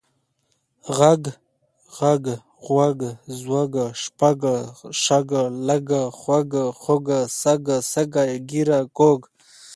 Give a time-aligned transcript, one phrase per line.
[0.97, 1.23] غږ،
[1.97, 2.25] ږغ،
[2.65, 2.99] غوَږ،
[3.39, 4.41] ځوږ، شپږ،
[5.03, 5.27] شږ،
[5.67, 5.89] لږ،
[6.19, 7.07] خوږ، خُوږ،
[7.41, 9.19] سږ، سږی، ږېره، کوږ،